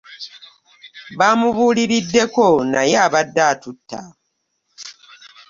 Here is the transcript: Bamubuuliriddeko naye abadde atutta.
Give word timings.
Bamubuuliriddeko 1.19 2.45
naye 2.71 2.95
abadde 3.05 3.41
atutta. 3.51 3.99